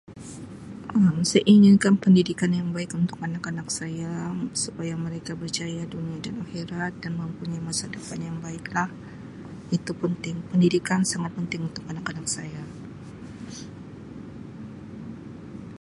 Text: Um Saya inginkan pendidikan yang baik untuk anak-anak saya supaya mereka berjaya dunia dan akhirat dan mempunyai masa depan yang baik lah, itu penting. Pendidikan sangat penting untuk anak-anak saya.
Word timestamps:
Um 0.97 1.15
Saya 1.29 1.43
inginkan 1.53 1.93
pendidikan 2.03 2.51
yang 2.57 2.69
baik 2.75 2.91
untuk 2.99 3.17
anak-anak 3.27 3.67
saya 3.79 4.13
supaya 4.63 4.93
mereka 5.05 5.31
berjaya 5.41 5.83
dunia 5.93 6.17
dan 6.25 6.35
akhirat 6.43 6.93
dan 7.03 7.13
mempunyai 7.21 7.61
masa 7.67 7.85
depan 7.95 8.17
yang 8.27 8.37
baik 8.45 8.65
lah, 8.75 8.89
itu 9.77 9.91
penting. 10.01 10.37
Pendidikan 10.49 11.01
sangat 11.11 11.31
penting 11.37 11.61
untuk 11.69 11.83
anak-anak 11.91 12.25
saya. 12.35 12.63